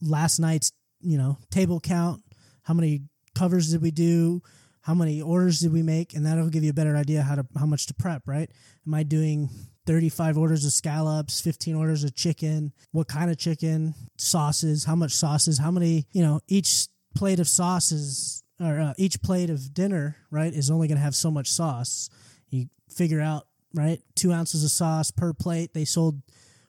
last 0.00 0.38
night's, 0.38 0.72
you 1.00 1.18
know, 1.18 1.38
table 1.50 1.80
count, 1.80 2.22
how 2.62 2.74
many 2.74 3.02
covers 3.34 3.70
did 3.70 3.82
we 3.82 3.90
do? 3.90 4.42
how 4.88 4.94
many 4.94 5.20
orders 5.20 5.60
did 5.60 5.70
we 5.70 5.82
make 5.82 6.14
and 6.14 6.24
that'll 6.24 6.48
give 6.48 6.64
you 6.64 6.70
a 6.70 6.74
better 6.74 6.96
idea 6.96 7.22
how 7.22 7.34
to 7.34 7.46
how 7.58 7.66
much 7.66 7.86
to 7.86 7.92
prep 7.92 8.22
right 8.26 8.50
am 8.86 8.94
i 8.94 9.02
doing 9.02 9.50
35 9.86 10.38
orders 10.38 10.64
of 10.64 10.72
scallops 10.72 11.42
15 11.42 11.74
orders 11.74 12.04
of 12.04 12.14
chicken 12.14 12.72
what 12.92 13.06
kind 13.06 13.30
of 13.30 13.36
chicken 13.36 13.94
sauces 14.16 14.84
how 14.84 14.94
much 14.94 15.12
sauces 15.12 15.58
how 15.58 15.70
many 15.70 16.06
you 16.12 16.22
know 16.22 16.40
each 16.48 16.88
plate 17.14 17.38
of 17.38 17.46
sauces 17.46 18.42
or 18.60 18.80
uh, 18.80 18.94
each 18.96 19.22
plate 19.22 19.50
of 19.50 19.72
dinner 19.72 20.16
right 20.30 20.52
is 20.52 20.70
only 20.70 20.88
going 20.88 20.98
to 20.98 21.04
have 21.04 21.14
so 21.14 21.30
much 21.30 21.50
sauce. 21.50 22.10
You 22.50 22.66
figure 22.88 23.20
out 23.20 23.46
right 23.74 24.00
two 24.14 24.32
ounces 24.32 24.64
of 24.64 24.70
sauce 24.70 25.10
per 25.10 25.32
plate. 25.32 25.74
They 25.74 25.84
sold 25.84 26.22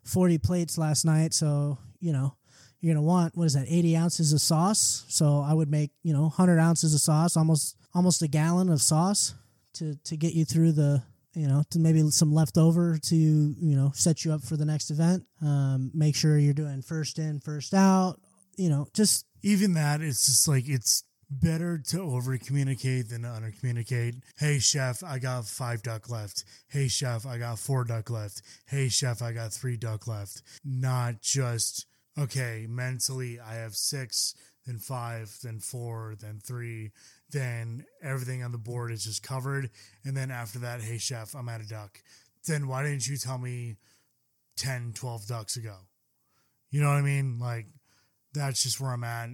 40 0.04 0.38
plates 0.40 0.78
last 0.78 1.06
night 1.06 1.34
so 1.34 1.78
you 2.00 2.12
know 2.14 2.36
you're 2.80 2.94
going 2.94 3.04
to 3.04 3.08
want 3.08 3.36
what 3.36 3.46
is 3.46 3.54
that 3.54 3.66
80 3.68 3.98
ounces 3.98 4.34
of 4.34 4.42
sauce? 4.42 5.06
So 5.08 5.44
i 5.46 5.54
would 5.54 5.70
make 5.70 5.92
you 6.04 6.14
know 6.14 6.24
100 6.24 6.60
ounces 6.60 6.94
of 6.94 7.02
sauce 7.02 7.38
almost 7.38 7.76
almost 7.94 8.22
a 8.22 8.28
gallon 8.28 8.70
of 8.70 8.82
sauce 8.82 9.34
to 9.74 9.96
to 10.04 10.18
get 10.18 10.34
you 10.34 10.46
through 10.46 10.74
the 10.74 11.04
you 11.34 11.48
know 11.48 11.64
to 11.72 11.80
maybe 11.80 12.02
some 12.10 12.34
leftover 12.34 12.98
to 12.98 13.16
you 13.16 13.76
know 13.76 13.92
set 13.94 14.26
you 14.26 14.34
up 14.34 14.42
for 14.42 14.58
the 14.58 14.66
next 14.66 14.92
event. 14.92 15.24
Um, 15.42 15.92
make 15.94 16.16
sure 16.16 16.38
you're 16.38 16.54
doing 16.54 16.82
first 16.82 17.20
in 17.20 17.40
first 17.40 17.74
out 17.74 18.18
you 18.58 18.70
know 18.70 18.88
just 18.94 19.26
even 19.42 19.74
that 19.74 20.02
it's 20.02 20.26
just 20.26 20.48
like 20.48 20.68
it's 20.68 21.04
better 21.30 21.78
to 21.78 22.02
over 22.02 22.38
communicate 22.38 23.10
than 23.10 23.26
under 23.26 23.52
communicate. 23.52 24.16
Hey 24.38 24.60
chef, 24.60 25.04
I 25.04 25.20
got 25.20 25.46
five 25.46 25.84
duck 25.84 26.10
left. 26.10 26.44
Hey 26.68 26.88
chef, 26.88 27.26
I 27.26 27.38
got 27.38 27.60
four 27.60 27.84
duck 27.84 28.10
left. 28.10 28.42
Hey 28.68 28.90
chef, 28.90 29.22
I 29.22 29.32
got 29.32 29.54
three 29.54 29.78
duck 29.78 30.08
left. 30.08 30.42
Not 30.64 31.22
just 31.22 31.86
okay, 32.18 32.66
mentally 32.68 33.40
I 33.40 33.56
have 33.56 33.76
six, 33.76 34.34
then 34.66 34.80
five, 34.80 35.38
then 35.44 35.60
four, 35.60 36.16
then 36.20 36.40
three, 36.44 36.92
then 37.30 37.86
everything 38.02 38.44
on 38.44 38.52
the 38.52 38.58
board 38.58 38.92
is 38.92 39.06
just 39.06 39.24
covered. 39.24 39.70
And 40.04 40.18
then 40.18 40.32
after 40.32 40.60
that, 40.60 40.82
hey 40.82 40.98
chef, 40.98 41.36
I'm 41.36 41.50
out 41.50 41.62
of 41.62 41.70
duck. 41.70 42.00
Then 42.48 42.68
why 42.68 42.84
didn't 42.84 43.08
you 43.08 43.18
tell 43.18 43.38
me 43.38 43.76
10, 44.58 44.94
12 44.96 45.28
ducks 45.28 45.58
ago? 45.58 45.76
You 46.72 46.82
know 46.82 46.88
what 46.88 46.98
I 46.98 47.02
mean? 47.02 47.40
Like 47.40 47.68
that's 48.34 48.64
just 48.64 48.80
where 48.80 48.92
I'm 48.92 49.04
at. 49.04 49.30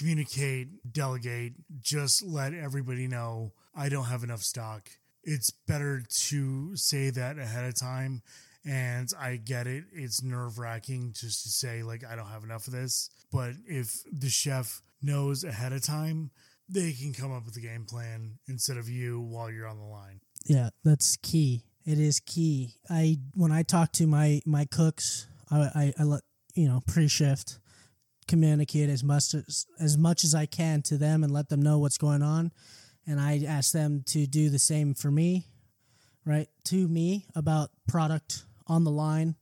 Communicate, 0.00 0.92
delegate, 0.94 1.52
just 1.78 2.22
let 2.22 2.54
everybody 2.54 3.06
know 3.06 3.52
I 3.74 3.90
don't 3.90 4.06
have 4.06 4.24
enough 4.24 4.42
stock. 4.42 4.88
It's 5.22 5.50
better 5.50 6.02
to 6.08 6.74
say 6.74 7.10
that 7.10 7.38
ahead 7.38 7.66
of 7.66 7.74
time. 7.78 8.22
And 8.64 9.10
I 9.20 9.36
get 9.36 9.66
it. 9.66 9.84
It's 9.92 10.22
nerve 10.22 10.58
wracking 10.58 11.12
just 11.12 11.42
to 11.42 11.50
say, 11.50 11.82
like, 11.82 12.02
I 12.02 12.16
don't 12.16 12.28
have 12.28 12.44
enough 12.44 12.66
of 12.66 12.72
this. 12.72 13.10
But 13.30 13.52
if 13.66 14.02
the 14.10 14.30
chef 14.30 14.80
knows 15.02 15.44
ahead 15.44 15.74
of 15.74 15.84
time, 15.84 16.30
they 16.66 16.92
can 16.92 17.12
come 17.12 17.30
up 17.30 17.44
with 17.44 17.58
a 17.58 17.60
game 17.60 17.84
plan 17.84 18.38
instead 18.48 18.78
of 18.78 18.88
you 18.88 19.20
while 19.20 19.50
you're 19.50 19.66
on 19.66 19.76
the 19.76 19.84
line. 19.84 20.20
Yeah, 20.46 20.70
that's 20.82 21.18
key. 21.18 21.64
It 21.84 21.98
is 21.98 22.20
key. 22.20 22.76
I 22.88 23.18
when 23.34 23.52
I 23.52 23.64
talk 23.64 23.92
to 23.92 24.06
my 24.06 24.40
my 24.46 24.64
cooks, 24.64 25.26
I 25.50 25.58
I, 25.58 25.92
I 25.98 26.04
let 26.04 26.22
you 26.54 26.68
know 26.68 26.80
pre 26.86 27.06
shift 27.06 27.58
communicate 28.30 28.88
as 28.88 29.02
much 29.02 29.34
as 29.34 29.66
as 29.78 29.98
much 29.98 30.24
as 30.24 30.34
I 30.34 30.46
can 30.46 30.82
to 30.82 30.96
them 30.96 31.24
and 31.24 31.32
let 31.32 31.48
them 31.48 31.60
know 31.60 31.78
what's 31.78 31.98
going 31.98 32.22
on, 32.22 32.52
and 33.06 33.20
I 33.20 33.42
ask 33.46 33.72
them 33.72 34.04
to 34.06 34.26
do 34.26 34.48
the 34.48 34.58
same 34.58 34.94
for 34.94 35.10
me, 35.10 35.48
right 36.24 36.48
to 36.66 36.88
me 36.88 37.26
about 37.34 37.70
product 37.88 38.44
on 38.66 38.84
the 38.84 38.90
line. 38.90 39.34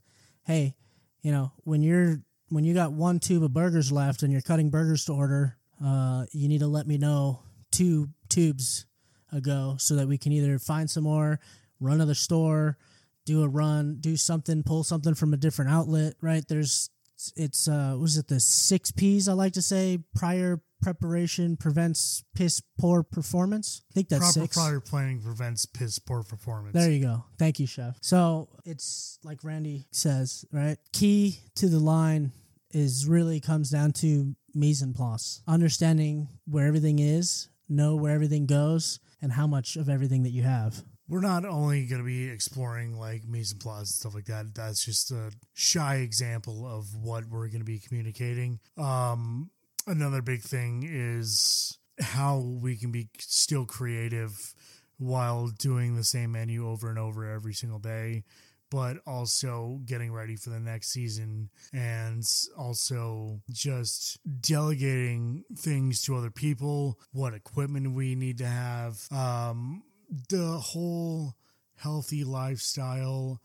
Hey, 0.45 0.75
you 1.21 1.31
know 1.31 1.53
when 1.65 1.83
you're 1.83 2.23
when 2.49 2.65
you 2.65 2.73
got 2.73 2.93
one 2.93 3.21
tube 3.21 3.45
of 3.45 3.53
burgers 3.53 3.93
left 3.93 4.23
and 4.23 4.33
you're 4.33 4.41
cutting 4.41 4.71
burgers 4.71 5.05
to 5.05 5.13
order, 5.13 5.59
uh, 5.85 6.25
you 6.33 6.49
need 6.49 6.61
to 6.61 6.67
let 6.67 6.87
me 6.87 6.97
know 6.97 7.41
two 7.71 8.09
tubes 8.31 8.87
ago 9.31 9.77
so 9.79 9.97
that 9.97 10.09
we 10.09 10.17
can 10.17 10.33
either 10.33 10.59
find 10.59 10.89
some 10.89 11.05
more, 11.05 11.39
run 11.79 11.99
to 11.99 12.07
the 12.07 12.15
store, 12.15 12.79
do 13.27 13.43
a 13.43 13.49
run, 13.49 13.99
do 14.01 14.17
something, 14.17 14.63
pull 14.63 14.83
something 14.83 15.15
from 15.15 15.35
a 15.35 15.37
different 15.37 15.71
outlet, 15.71 16.15
right? 16.23 16.43
There's 16.49 16.89
it's 17.37 17.69
uh 17.69 17.97
was 17.99 18.17
it 18.17 18.29
the 18.29 18.41
six 18.41 18.91
P's 18.91 19.29
I 19.29 19.33
like 19.33 19.53
to 19.55 19.63
say 19.63 19.99
prior 20.15 20.61
preparation 20.81 21.57
prevents 21.57 22.23
piss 22.35 22.63
poor 22.79 23.03
performance. 23.03 23.83
I 23.91 23.95
think 23.95 24.09
that's 24.09 24.33
Proper 24.33 24.47
six. 24.47 24.57
prior 24.57 24.81
planning 24.81 25.21
prevents 25.21 25.67
piss 25.67 25.99
poor 25.99 26.23
performance. 26.23 26.75
There 26.75 26.91
you 26.91 27.01
go. 27.05 27.25
Thank 27.39 27.59
you, 27.61 27.67
chef. 27.67 27.97
So 28.01 28.49
it's 28.65 29.19
like 29.25 29.43
Randy 29.43 29.87
says, 29.91 30.45
right? 30.53 30.79
Key 30.93 31.41
to 31.57 31.69
the 31.69 31.81
line 31.81 32.33
is 32.71 33.07
really 33.07 33.41
comes 33.41 33.71
down 33.71 33.93
to 33.93 34.35
mise 34.55 34.83
en 34.83 34.93
place, 34.93 35.43
understanding 35.49 36.29
where 36.47 36.67
everything 36.67 36.99
is, 36.99 37.49
know 37.69 37.97
where 37.97 38.13
everything 38.15 38.47
goes, 38.47 39.01
and 39.21 39.33
how 39.33 39.47
much 39.47 39.77
of 39.77 39.89
everything 39.89 40.23
that 40.23 40.31
you 40.31 40.43
have. 40.43 40.83
We're 41.09 41.21
not 41.21 41.45
only 41.45 41.87
going 41.87 42.03
to 42.03 42.07
be 42.07 42.29
exploring 42.29 42.99
like 42.99 43.27
mise 43.27 43.53
en 43.53 43.59
place 43.59 43.79
and 43.79 43.89
stuff 43.89 44.15
like 44.15 44.27
that. 44.27 44.55
That's 44.55 44.85
just 44.85 45.11
a 45.11 45.33
shy 45.55 45.97
example 45.97 46.67
of 46.67 46.95
what 46.95 47.27
we're 47.27 47.49
going 47.49 47.61
to 47.61 47.65
be 47.65 47.79
communicating. 47.79 48.61
Um, 48.77 49.51
another 49.87 50.21
big 50.21 50.43
thing 50.43 50.87
is 50.87 51.79
how 52.01 52.39
we 52.39 52.77
can 52.77 52.93
be 52.93 53.09
still 53.19 53.65
creative 53.65 54.55
while 54.99 55.49
doing 55.49 55.97
the 55.97 56.05
same 56.05 56.33
menu 56.33 56.69
over 56.69 56.91
and 56.91 56.99
over 56.99 57.31
every 57.31 57.55
single 57.55 57.79
day 57.79 58.25
but 58.71 58.99
also 59.07 59.81
getting 59.85 60.13
ready 60.13 60.37
for 60.37 60.51
the 60.51 60.61
next 60.61 60.89
season 60.89 61.49
and 61.73 62.23
also 62.57 63.41
just 63.51 64.19
delegating 64.41 65.45
things 65.57 66.03
to 66.03 66.17
other 66.17 66.31
people, 66.31 66.99
what 67.13 67.35
equipment 67.35 67.93
we 67.93 68.15
need 68.15 68.39
to 68.39 68.47
have, 68.47 69.07
um, 69.11 69.83
the 70.09 70.59
whole 70.59 71.35
healthy 71.77 72.25
lifestyle, 72.25 73.41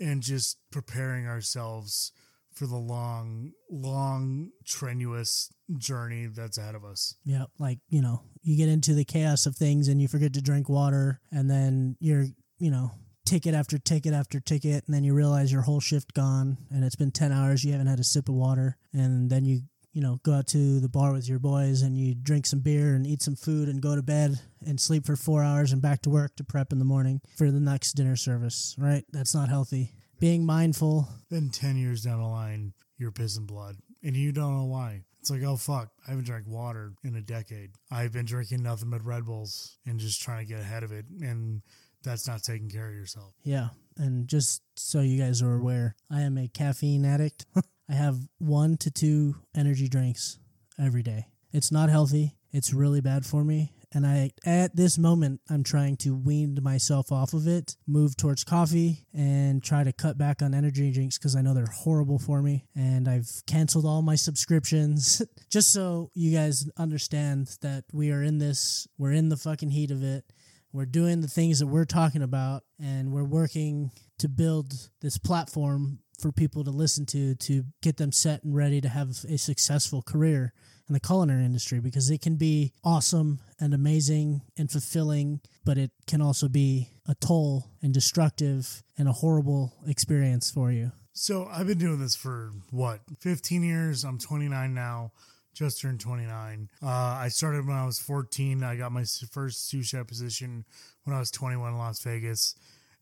and 0.00 0.22
just 0.22 0.58
preparing 0.70 1.26
ourselves 1.26 2.12
for 2.54 2.66
the 2.66 2.76
long, 2.76 3.52
long, 3.70 4.50
strenuous 4.64 5.50
journey 5.78 6.26
that's 6.26 6.58
ahead 6.58 6.74
of 6.74 6.84
us. 6.84 7.14
Yeah, 7.24 7.44
like, 7.58 7.78
you 7.88 8.02
know, 8.02 8.22
you 8.42 8.56
get 8.56 8.68
into 8.68 8.94
the 8.94 9.04
chaos 9.04 9.46
of 9.46 9.56
things 9.56 9.88
and 9.88 10.00
you 10.00 10.08
forget 10.08 10.32
to 10.34 10.42
drink 10.42 10.68
water 10.68 11.20
and 11.30 11.50
then 11.50 11.96
you're, 12.00 12.26
you 12.58 12.70
know, 12.70 12.92
ticket 13.24 13.54
after 13.54 13.78
ticket 13.78 14.12
after 14.12 14.40
ticket 14.40 14.84
and 14.86 14.94
then 14.94 15.04
you 15.04 15.14
realize 15.14 15.52
your 15.52 15.62
whole 15.62 15.80
shift 15.80 16.12
gone 16.14 16.58
and 16.70 16.82
it's 16.82 16.96
been 16.96 17.12
10 17.12 17.30
hours 17.30 17.62
you 17.62 17.70
haven't 17.72 17.86
had 17.86 18.00
a 18.00 18.04
sip 18.04 18.28
of 18.28 18.34
water 18.34 18.76
and 18.92 19.30
then 19.30 19.44
you 19.44 19.60
you 19.92 20.00
know 20.00 20.20
go 20.22 20.34
out 20.34 20.46
to 20.48 20.80
the 20.80 20.88
bar 20.88 21.12
with 21.12 21.28
your 21.28 21.38
boys 21.38 21.82
and 21.82 21.96
you 21.96 22.14
drink 22.14 22.46
some 22.46 22.60
beer 22.60 22.94
and 22.94 23.06
eat 23.06 23.22
some 23.22 23.36
food 23.36 23.68
and 23.68 23.80
go 23.80 23.96
to 23.96 24.02
bed 24.02 24.38
and 24.66 24.80
sleep 24.80 25.04
for 25.06 25.16
4 25.16 25.42
hours 25.42 25.72
and 25.72 25.82
back 25.82 26.02
to 26.02 26.10
work 26.10 26.36
to 26.36 26.44
prep 26.44 26.72
in 26.72 26.78
the 26.78 26.84
morning 26.84 27.20
for 27.36 27.50
the 27.50 27.60
next 27.60 27.92
dinner 27.94 28.16
service 28.16 28.74
right 28.78 29.04
that's 29.12 29.34
not 29.34 29.48
healthy 29.48 29.92
being 30.20 30.44
mindful 30.44 31.08
Then 31.30 31.48
10 31.48 31.76
years 31.78 32.02
down 32.02 32.20
the 32.20 32.26
line, 32.28 32.74
you're 32.98 33.10
pissing 33.10 33.46
blood 33.46 33.76
and 34.02 34.14
you 34.14 34.32
don't 34.32 34.56
know 34.56 34.66
why. 34.66 35.04
It's 35.18 35.30
like, 35.30 35.42
oh 35.42 35.56
fuck, 35.56 35.88
I 36.06 36.10
haven't 36.10 36.26
drank 36.26 36.46
water 36.46 36.92
in 37.02 37.16
a 37.16 37.20
decade. 37.22 37.70
I've 37.90 38.12
been 38.12 38.26
drinking 38.26 38.62
nothing 38.62 38.90
but 38.90 39.04
Red 39.04 39.24
Bulls 39.24 39.78
and 39.86 39.98
just 39.98 40.22
trying 40.22 40.46
to 40.46 40.52
get 40.52 40.60
ahead 40.60 40.82
of 40.82 40.92
it. 40.92 41.06
And 41.22 41.62
that's 42.02 42.26
not 42.28 42.42
taking 42.42 42.68
care 42.70 42.88
of 42.88 42.94
yourself. 42.94 43.32
Yeah. 43.42 43.68
And 43.96 44.28
just 44.28 44.62
so 44.76 45.00
you 45.00 45.22
guys 45.22 45.42
are 45.42 45.54
aware, 45.54 45.94
I 46.10 46.20
am 46.20 46.38
a 46.38 46.48
caffeine 46.48 47.04
addict. 47.04 47.46
I 47.90 47.94
have 47.94 48.18
one 48.38 48.76
to 48.78 48.90
two 48.90 49.34
energy 49.54 49.88
drinks 49.88 50.38
every 50.78 51.02
day. 51.02 51.26
It's 51.52 51.72
not 51.72 51.90
healthy. 51.90 52.36
It's 52.52 52.72
really 52.72 53.00
bad 53.00 53.26
for 53.26 53.42
me. 53.42 53.72
And 53.92 54.06
I, 54.06 54.30
at 54.46 54.76
this 54.76 54.96
moment, 54.96 55.40
I'm 55.50 55.64
trying 55.64 55.96
to 55.98 56.14
wean 56.14 56.56
myself 56.62 57.10
off 57.10 57.32
of 57.32 57.48
it, 57.48 57.76
move 57.88 58.16
towards 58.16 58.44
coffee, 58.44 59.04
and 59.12 59.60
try 59.60 59.82
to 59.82 59.92
cut 59.92 60.16
back 60.16 60.40
on 60.42 60.54
energy 60.54 60.92
drinks 60.92 61.18
because 61.18 61.34
I 61.34 61.42
know 61.42 61.52
they're 61.52 61.66
horrible 61.66 62.20
for 62.20 62.40
me. 62.40 62.66
And 62.76 63.08
I've 63.08 63.28
canceled 63.48 63.84
all 63.84 64.02
my 64.02 64.14
subscriptions 64.14 65.20
just 65.50 65.72
so 65.72 66.10
you 66.14 66.30
guys 66.36 66.70
understand 66.76 67.56
that 67.62 67.82
we 67.92 68.12
are 68.12 68.22
in 68.22 68.38
this, 68.38 68.86
we're 68.96 69.12
in 69.12 69.28
the 69.28 69.36
fucking 69.36 69.70
heat 69.70 69.90
of 69.90 70.04
it. 70.04 70.24
We're 70.72 70.86
doing 70.86 71.20
the 71.20 71.28
things 71.28 71.58
that 71.58 71.66
we're 71.66 71.84
talking 71.84 72.22
about, 72.22 72.62
and 72.78 73.10
we're 73.10 73.24
working 73.24 73.90
to 74.18 74.28
build 74.28 74.72
this 75.00 75.18
platform 75.18 75.98
for 76.20 76.32
people 76.32 76.64
to 76.64 76.70
listen 76.70 77.06
to 77.06 77.34
to 77.34 77.64
get 77.82 77.96
them 77.96 78.12
set 78.12 78.44
and 78.44 78.54
ready 78.54 78.80
to 78.80 78.88
have 78.88 79.10
a 79.28 79.38
successful 79.38 80.02
career 80.02 80.52
in 80.88 80.94
the 80.94 81.00
culinary 81.00 81.44
industry 81.44 81.78
because 81.78 82.10
it 82.10 82.20
can 82.20 82.34
be 82.34 82.72
awesome 82.84 83.38
and 83.60 83.72
amazing 83.72 84.42
and 84.58 84.70
fulfilling, 84.70 85.40
but 85.64 85.78
it 85.78 85.92
can 86.06 86.20
also 86.20 86.48
be 86.48 86.88
a 87.08 87.14
toll 87.14 87.70
and 87.80 87.94
destructive 87.94 88.82
and 88.98 89.08
a 89.08 89.12
horrible 89.12 89.72
experience 89.86 90.50
for 90.50 90.72
you. 90.72 90.90
So 91.12 91.46
I've 91.50 91.66
been 91.66 91.78
doing 91.78 92.00
this 92.00 92.16
for 92.16 92.50
what, 92.70 93.00
15 93.20 93.62
years? 93.62 94.04
I'm 94.04 94.18
29 94.18 94.74
now, 94.74 95.12
just 95.54 95.80
turned 95.80 96.00
29. 96.00 96.70
Uh, 96.82 96.86
I 96.86 97.28
started 97.28 97.66
when 97.66 97.76
I 97.76 97.86
was 97.86 97.98
14. 97.98 98.62
I 98.64 98.76
got 98.76 98.90
my 98.90 99.04
first 99.30 99.68
sous 99.68 99.86
chef 99.86 100.06
position 100.08 100.64
when 101.04 101.14
I 101.14 101.20
was 101.20 101.30
21 101.30 101.72
in 101.72 101.78
Las 101.78 102.02
Vegas. 102.02 102.56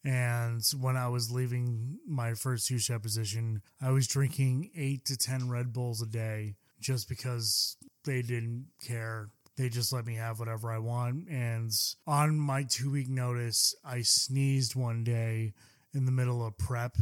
And 0.04 0.62
when 0.80 0.96
I 0.96 1.08
was 1.08 1.30
leaving 1.30 1.98
my 2.06 2.34
first 2.34 2.66
sous 2.66 2.82
chef 2.82 3.02
position, 3.02 3.62
I 3.80 3.90
was 3.90 4.06
drinking 4.06 4.70
eight 4.76 5.04
to 5.06 5.16
10 5.16 5.48
Red 5.48 5.72
Bulls 5.72 6.00
a 6.00 6.06
day 6.06 6.56
just 6.80 7.08
because 7.08 7.76
they 8.04 8.22
didn't 8.22 8.66
care. 8.86 9.30
They 9.56 9.68
just 9.68 9.92
let 9.92 10.06
me 10.06 10.14
have 10.14 10.38
whatever 10.38 10.70
I 10.70 10.78
want. 10.78 11.28
And 11.28 11.72
on 12.06 12.38
my 12.38 12.62
two 12.62 12.90
week 12.90 13.08
notice, 13.08 13.74
I 13.84 14.02
sneezed 14.02 14.76
one 14.76 15.02
day 15.02 15.52
in 15.92 16.04
the 16.04 16.12
middle 16.12 16.46
of 16.46 16.56
prep 16.58 16.96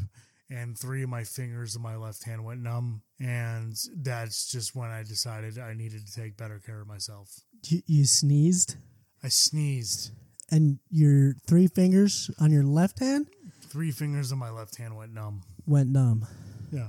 and 0.48 0.78
three 0.78 1.02
of 1.02 1.08
my 1.08 1.24
fingers 1.24 1.74
of 1.74 1.82
my 1.82 1.96
left 1.96 2.24
hand 2.24 2.44
went 2.44 2.62
numb. 2.62 3.02
And 3.18 3.76
that's 3.96 4.50
just 4.50 4.74
when 4.74 4.90
I 4.90 5.02
decided 5.02 5.58
I 5.58 5.74
needed 5.74 6.06
to 6.06 6.20
take 6.20 6.36
better 6.36 6.60
care 6.64 6.80
of 6.80 6.86
myself. 6.86 7.40
You, 7.64 7.82
you 7.86 8.04
sneezed? 8.04 8.76
I 9.22 9.28
sneezed. 9.28 10.12
And 10.50 10.78
your 10.90 11.34
three 11.46 11.66
fingers 11.66 12.30
on 12.40 12.52
your 12.52 12.64
left 12.64 13.00
hand? 13.00 13.28
Three 13.62 13.90
fingers 13.90 14.30
of 14.32 14.38
my 14.38 14.50
left 14.50 14.76
hand 14.76 14.96
went 14.96 15.12
numb. 15.12 15.42
Went 15.66 15.90
numb. 15.90 16.26
Yeah. 16.70 16.88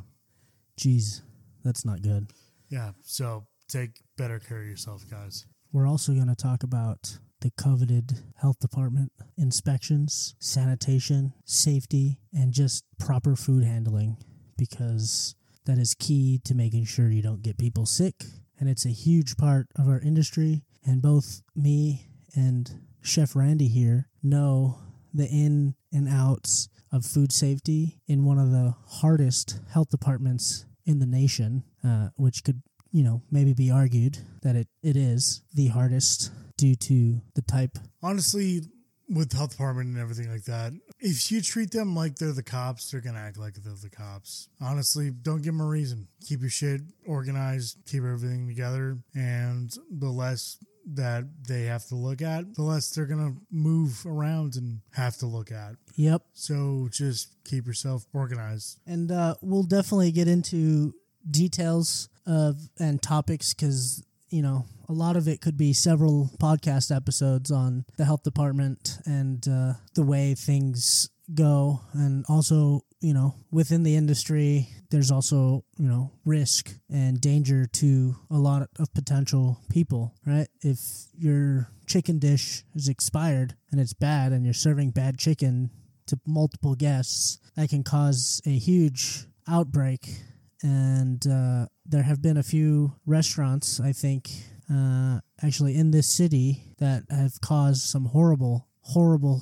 Jeez, 0.80 1.22
that's 1.64 1.84
not 1.84 2.02
good. 2.02 2.28
Yeah. 2.70 2.92
So 3.04 3.46
take 3.68 4.02
better 4.18 4.40
care 4.40 4.62
of 4.62 4.68
yourself, 4.68 5.04
guys. 5.10 5.46
We're 5.72 5.88
also 5.88 6.14
going 6.14 6.28
to 6.28 6.36
talk 6.36 6.64
about 6.64 7.18
the 7.42 7.52
coveted 7.52 8.20
health 8.38 8.60
department 8.60 9.12
inspections, 9.38 10.36
sanitation, 10.40 11.34
safety, 11.46 12.20
and 12.34 12.54
just 12.54 12.84
proper 13.00 13.36
food 13.36 13.64
handling 13.64 14.18
because 14.58 15.36
that 15.66 15.78
is 15.78 15.94
key 15.94 16.40
to 16.46 16.56
making 16.56 16.86
sure 16.86 17.10
you 17.10 17.22
don't 17.22 17.44
get 17.44 17.58
people 17.58 17.86
sick. 17.86 18.24
And 18.60 18.70
it's 18.70 18.86
a 18.86 18.90
huge 18.90 19.38
part 19.38 19.68
of 19.78 19.88
our 19.88 20.00
industry. 20.00 20.64
And 20.84 21.02
both 21.02 21.42
me 21.56 22.08
and 22.36 22.87
Chef 23.08 23.36
Randy 23.36 23.70
here 23.70 24.10
know 24.22 24.80
the 25.14 25.28
in 25.28 25.76
and 25.94 26.10
outs 26.10 26.68
of 26.92 27.06
food 27.06 27.32
safety 27.32 28.02
in 28.08 28.26
one 28.26 28.38
of 28.38 28.52
the 28.52 28.76
hardest 28.86 29.60
health 29.72 29.90
departments 29.90 30.66
in 30.86 31.00
the 31.00 31.06
nation, 31.06 31.64
uh, 31.86 32.10
which 32.18 32.44
could, 32.44 32.62
you 32.92 33.04
know, 33.04 33.22
maybe 33.32 33.54
be 33.54 33.72
argued 33.72 34.18
that 34.42 34.56
it, 34.56 34.68
it 34.84 34.98
is 34.98 35.42
the 35.54 35.68
hardest 35.68 36.32
due 36.58 36.76
to 36.76 37.22
the 37.36 37.42
type. 37.42 37.78
Honestly, 38.04 38.62
with 39.10 39.32
health 39.32 39.52
department 39.52 39.90
and 39.90 39.98
everything 39.98 40.30
like 40.30 40.44
that, 40.44 40.74
if 41.00 41.32
you 41.32 41.42
treat 41.42 41.72
them 41.72 41.96
like 41.96 42.18
they're 42.18 42.34
the 42.34 42.44
cops, 42.44 42.92
they're 42.92 43.02
gonna 43.02 43.20
act 43.20 43.38
like 43.38 43.54
they're 43.56 43.74
the 43.82 43.90
cops. 43.90 44.50
Honestly, 44.60 45.12
don't 45.12 45.42
give 45.42 45.54
them 45.54 45.62
a 45.62 45.68
reason. 45.68 46.08
Keep 46.28 46.42
your 46.42 46.50
shit 46.50 46.82
organized, 47.06 47.78
keep 47.86 48.04
everything 48.04 48.48
together, 48.48 48.98
and 49.16 49.74
the 49.90 50.10
less 50.10 50.58
that 50.96 51.26
they 51.48 51.64
have 51.64 51.86
to 51.88 51.96
look 51.96 52.22
at, 52.22 52.56
the 52.56 52.62
less 52.62 52.90
they're 52.90 53.06
gonna 53.06 53.36
move 53.52 54.04
around 54.06 54.56
and 54.56 54.82
have 54.94 55.18
to 55.18 55.26
look 55.26 55.52
at. 55.52 55.76
Yep. 55.96 56.24
So 56.34 56.88
just 56.92 57.36
keep 57.44 57.66
yourself 57.68 58.06
organized. 58.14 58.80
And 58.86 59.12
uh, 59.12 59.36
we'll 59.42 59.64
definitely 59.64 60.12
get 60.12 60.28
into 60.28 60.94
details 61.30 62.10
of 62.26 62.70
and 62.80 63.02
topics 63.02 63.54
because 63.54 64.04
you 64.30 64.42
know 64.42 64.66
a 64.90 64.94
lot 64.94 65.16
of 65.16 65.28
it 65.28 65.42
could 65.42 65.58
be 65.58 65.74
several 65.74 66.30
podcast 66.40 66.96
episodes 66.96 67.52
on 67.52 67.86
the 67.98 68.06
health 68.06 68.24
department 68.24 68.98
and 69.06 69.48
uh, 69.48 69.74
the 69.96 70.04
way 70.04 70.34
things 70.34 71.10
go 71.34 71.82
and 71.94 72.26
also 72.30 72.82
you 73.00 73.14
know 73.14 73.36
within 73.52 73.84
the 73.84 73.96
industry 73.96 74.68
there's 74.90 75.12
also 75.12 75.64
you 75.78 75.88
know 75.88 76.12
risk 76.26 76.74
and 76.90 77.22
danger 77.22 77.66
to 77.66 78.16
a 78.32 78.38
lot 78.38 78.68
of 78.80 78.94
potential 78.94 79.60
people 79.72 80.14
right? 80.26 80.48
If 80.62 80.80
your 81.18 81.70
chicken 81.86 82.20
dish 82.20 82.64
is 82.76 82.90
expired 82.90 83.56
and 83.72 83.80
it's 83.80 83.94
bad 83.94 84.32
and 84.32 84.44
you're 84.44 84.54
serving 84.54 84.92
bad 84.92 85.18
chicken 85.18 85.72
to 86.08 86.20
multiple 86.26 86.76
guests 86.76 87.40
that 87.56 87.70
can 87.70 87.84
cause 87.84 88.42
a 88.46 88.58
huge 88.58 89.26
outbreak. 89.48 90.22
And 90.64 91.26
uh, 91.28 91.68
there 91.86 92.04
have 92.04 92.22
been 92.22 92.38
a 92.38 92.44
few 92.44 92.96
restaurants 93.06 93.80
i 93.80 93.92
think 93.92 94.30
uh, 94.74 95.20
actually 95.42 95.76
in 95.76 95.92
this 95.92 96.08
city 96.08 96.64
that 96.78 97.04
have 97.10 97.40
caused 97.42 97.82
some 97.82 98.06
horrible 98.06 98.68
horrible 98.82 99.42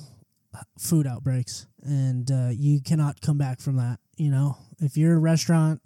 food 0.78 1.06
outbreaks 1.06 1.66
and 1.86 2.30
uh, 2.30 2.48
you 2.50 2.80
cannot 2.80 3.20
come 3.20 3.38
back 3.38 3.60
from 3.60 3.76
that 3.76 3.98
you 4.16 4.30
know? 4.30 4.56
If 4.78 4.96
you're 4.96 5.14
a 5.14 5.20
restaurant 5.20 5.80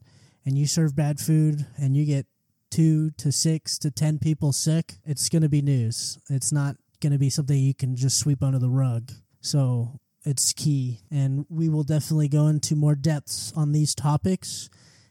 and 0.45 0.57
you 0.57 0.67
serve 0.67 0.97
bad 0.97 1.21
food 1.21 1.67
and 1.77 1.97
you 1.97 2.05
get 2.05 2.27
two 2.71 3.11
to 3.19 3.33
six 3.33 3.79
to 3.79 3.91
ten 3.91 4.19
people 4.19 4.53
sick 4.53 4.95
it's 5.05 5.29
going 5.29 5.43
to 5.43 5.49
be 5.49 5.63
news. 5.63 6.19
It's 6.29 6.53
not 6.53 6.77
going 7.01 7.13
to 7.13 7.19
be 7.19 7.31
something 7.31 7.59
you 7.59 7.75
can 7.75 7.97
just 7.97 8.19
sweep 8.19 8.43
under 8.43 8.59
the 8.59 8.69
rug. 8.69 9.11
So 9.41 10.01
it's 10.25 10.53
key. 10.53 11.01
And 11.11 11.47
we 11.49 11.69
will 11.69 11.83
definitely 11.83 12.29
go 12.29 12.47
into 12.47 12.77
more 12.77 12.95
depths 12.95 13.53
on 13.57 13.73
these 13.73 13.95
topics 13.95 14.69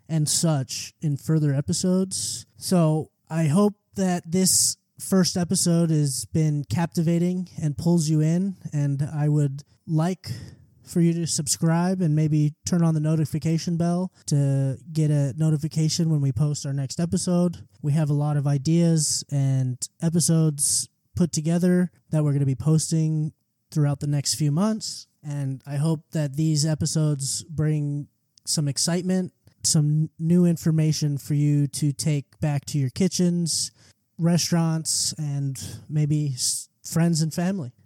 and 0.07 0.27
such 0.29 0.93
in 1.01 1.17
further 1.17 1.53
episodes. 1.53 2.45
So 2.57 3.11
i 3.29 3.45
hope 3.45 3.75
that 3.95 4.31
this 4.31 4.77
first 4.99 5.37
episode 5.37 5.91
has 5.91 6.25
been 6.25 6.63
captivating 6.63 7.47
and 7.61 7.77
pulls 7.77 8.09
you 8.09 8.21
in. 8.21 8.55
And 8.73 9.01
I 9.13 9.29
would 9.29 9.63
like 9.87 10.31
for 10.89 11.01
you 11.01 11.13
to 11.13 11.27
subscribe 11.27 12.01
and 12.01 12.15
maybe 12.15 12.53
turn 12.65 12.83
on 12.83 12.93
the 12.93 12.99
notification 12.99 13.77
bell 13.77 14.11
to 14.25 14.77
get 14.91 15.11
a 15.11 15.33
notification 15.37 16.09
when 16.09 16.21
we 16.21 16.31
post 16.31 16.65
our 16.65 16.73
next 16.73 16.99
episode. 16.99 17.57
We 17.81 17.93
have 17.93 18.09
a 18.09 18.13
lot 18.13 18.37
of 18.37 18.47
ideas 18.47 19.23
and 19.31 19.77
episodes 20.01 20.89
put 21.15 21.31
together 21.31 21.91
that 22.09 22.23
we're 22.23 22.31
going 22.31 22.39
to 22.39 22.45
be 22.45 22.55
posting 22.55 23.33
throughout 23.71 23.99
the 23.99 24.07
next 24.07 24.35
few 24.35 24.51
months. 24.51 25.07
And 25.23 25.61
I 25.67 25.75
hope 25.75 26.01
that 26.11 26.35
these 26.35 26.65
episodes 26.65 27.43
bring 27.43 28.07
some 28.45 28.67
excitement, 28.67 29.33
some 29.63 30.09
new 30.17 30.45
information 30.45 31.17
for 31.17 31.33
you 31.33 31.67
to 31.67 31.91
take 31.91 32.39
back 32.39 32.65
to 32.65 32.77
your 32.79 32.89
kitchens, 32.89 33.71
restaurants, 34.17 35.13
and 35.17 35.61
maybe 35.89 36.35
friends 36.83 37.21
and 37.21 37.33
family. 37.33 37.73